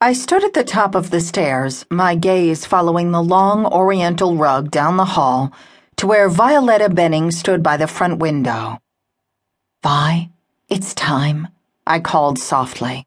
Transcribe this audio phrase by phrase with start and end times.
[0.00, 4.70] I stood at the top of the stairs, my gaze following the long oriental rug
[4.70, 5.52] down the hall
[5.96, 8.78] to where Violetta Benning stood by the front window.
[9.82, 10.30] Vi,
[10.68, 11.48] it's time,
[11.84, 13.06] I called softly.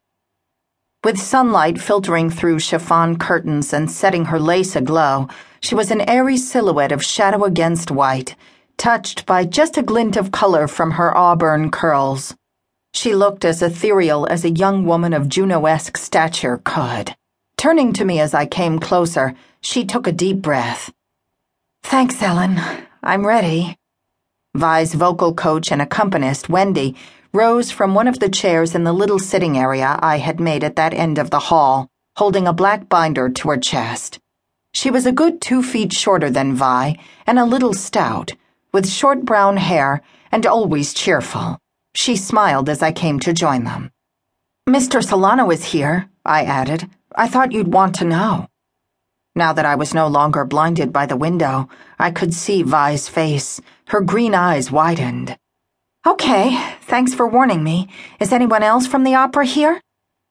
[1.01, 5.29] With sunlight filtering through chiffon curtains and setting her lace aglow,
[5.61, 8.35] she was an airy silhouette of shadow against white,
[8.75, 12.35] touched by just a glint of color from her auburn curls.
[12.93, 17.15] She looked as ethereal as a young woman of Juno esque stature could.
[17.57, 20.91] Turning to me as I came closer, she took a deep breath.
[21.83, 22.59] Thanks, Ellen.
[23.01, 23.77] I'm ready.
[24.55, 26.95] Vi's vocal coach and accompanist, Wendy,
[27.33, 30.75] rose from one of the chairs in the little sitting area I had made at
[30.75, 31.87] that end of the hall,
[32.17, 34.19] holding a black binder to her chest.
[34.73, 38.33] She was a good two feet shorter than Vi and a little stout,
[38.73, 41.57] with short brown hair and always cheerful.
[41.93, 43.91] She smiled as I came to join them.
[44.67, 45.03] Mr.
[45.03, 46.89] Solano is here, I added.
[47.15, 48.47] I thought you'd want to know.
[49.35, 53.61] Now that I was no longer blinded by the window, I could see Vi's face.
[53.87, 55.37] Her green eyes widened.
[56.05, 57.87] Okay, thanks for warning me.
[58.19, 59.81] Is anyone else from the opera here?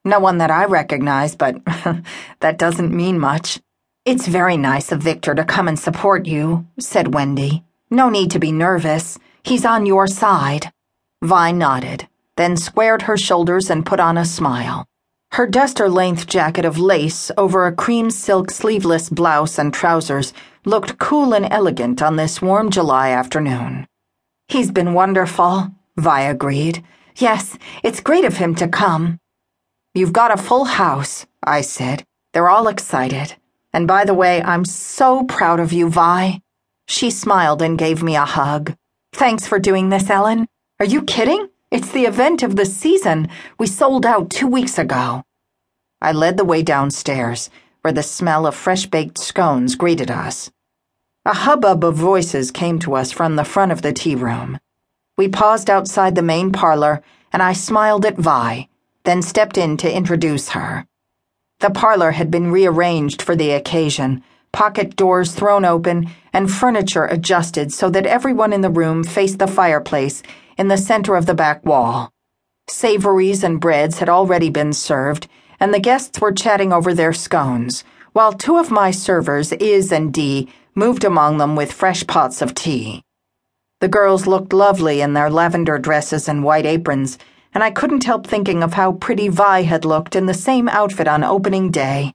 [0.05, 1.57] No one that I recognize, but
[2.41, 3.61] that doesn't mean much.
[4.05, 7.65] It's very nice of Victor to come and support you, said Wendy.
[7.91, 9.19] No need to be nervous.
[9.43, 10.73] He's on your side.
[11.23, 14.87] Vi nodded, then squared her shoulders and put on a smile.
[15.33, 20.33] Her duster length jacket of lace over a cream silk sleeveless blouse and trousers
[20.65, 23.87] looked cool and elegant on this warm July afternoon.
[24.49, 26.83] He's been wonderful, Vi agreed.
[27.17, 29.19] Yes, it's great of him to come.
[29.95, 32.05] You've got a full house, I said.
[32.33, 33.37] They're all excited.
[33.73, 36.41] And by the way, I'm so proud of you, Vi.
[36.89, 38.75] She smiled and gave me a hug.
[39.13, 40.49] Thanks for doing this, Ellen.
[40.81, 41.51] Are you kidding?
[41.71, 43.29] It's the event of the season.
[43.59, 45.25] We sold out two weeks ago.
[46.01, 47.51] I led the way downstairs,
[47.83, 50.51] where the smell of fresh baked scones greeted us.
[51.27, 54.59] A hubbub of voices came to us from the front of the tea room.
[55.19, 58.67] We paused outside the main parlor, and I smiled at Vi,
[59.05, 60.87] then stepped in to introduce her.
[61.59, 67.73] The parlor had been rearranged for the occasion, pocket doors thrown open, and furniture adjusted
[67.73, 70.23] so that everyone in the room faced the fireplace
[70.59, 72.11] in the center of the back wall.
[72.69, 75.29] Savories and breads had already been served,
[75.59, 80.13] and the guests were chatting over their scones, while two of my servers, Iz and
[80.13, 83.03] Dee, moved among them with fresh pots of tea.
[83.81, 87.19] The girls looked lovely in their lavender dresses and white aprons,
[87.55, 91.09] and I couldn't help thinking of how pretty Vi had looked in the same outfit
[91.09, 92.13] on opening day.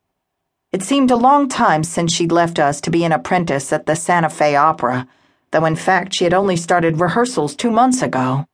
[0.72, 3.96] It seemed a long time since she'd left us to be an apprentice at the
[3.96, 5.08] Santa Fe Opera
[5.56, 8.46] though in fact she had only started rehearsals two months ago.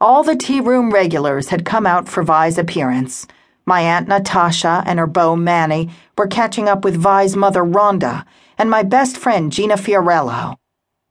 [0.00, 3.24] All the tea room regulars had come out for Vi's appearance.
[3.64, 8.24] My Aunt Natasha and her beau Manny were catching up with Vi's mother Rhonda,
[8.58, 10.56] and my best friend Gina Fiorello.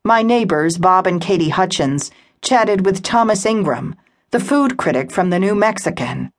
[0.04, 2.12] My neighbors, Bob and Katie Hutchins,
[2.42, 3.96] chatted with Thomas Ingram,
[4.32, 6.32] the food critic from the New Mexican.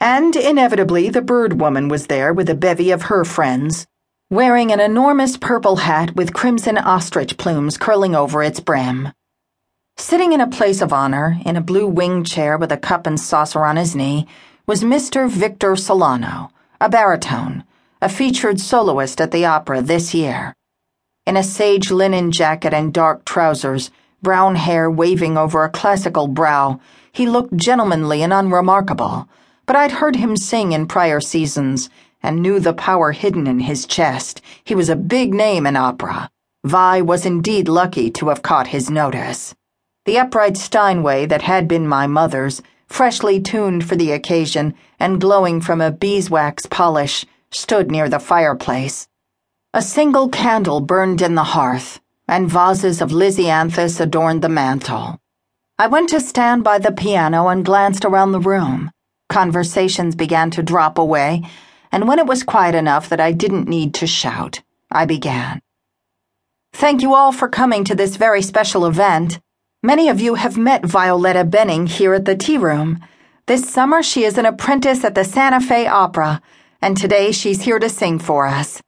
[0.00, 3.86] And inevitably, the bird woman was there with a bevy of her friends
[4.32, 9.08] wearing an enormous purple hat with crimson ostrich plumes curling over its brim.
[9.96, 13.18] Sitting in a place of honor, in a blue wing chair with a cup and
[13.18, 14.28] saucer on his knee,
[14.68, 15.28] was Mr.
[15.28, 17.64] Victor Solano, a baritone,
[18.00, 20.54] a featured soloist at the opera this year.
[21.26, 23.90] In a sage linen jacket and dark trousers,
[24.22, 26.78] brown hair waving over a classical brow,
[27.10, 29.28] he looked gentlemanly and unremarkable,
[29.70, 31.88] but I'd heard him sing in prior seasons
[32.24, 34.40] and knew the power hidden in his chest.
[34.64, 36.28] He was a big name in opera.
[36.64, 39.54] Vi was indeed lucky to have caught his notice.
[40.06, 45.60] The upright Steinway that had been my mother's, freshly tuned for the occasion and glowing
[45.60, 49.06] from a beeswax polish, stood near the fireplace.
[49.72, 55.20] A single candle burned in the hearth, and vases of lisianthus adorned the mantel.
[55.78, 58.90] I went to stand by the piano and glanced around the room.
[59.30, 61.42] Conversations began to drop away
[61.92, 65.60] and when it was quiet enough that I didn't need to shout, I began.
[66.72, 69.40] Thank you all for coming to this very special event.
[69.82, 73.04] Many of you have met Violetta Benning here at the tea room.
[73.46, 76.40] This summer she is an apprentice at the Santa Fe Opera,
[76.80, 78.80] and today she's here to sing for us.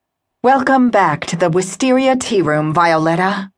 [0.45, 3.51] Welcome back to the Wisteria Tea Room, Violetta.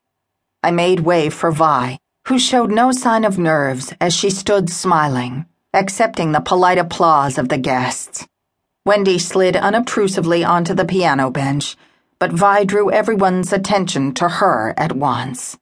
[0.63, 1.99] I made way for Vi,
[2.29, 5.45] who showed no sign of nerves as she stood smiling,
[5.75, 8.27] accepting the polite applause of the guests.
[8.87, 11.77] Wendy slid unobtrusively onto the piano bench,
[12.19, 15.57] but Vi drew everyone's attention to her at once.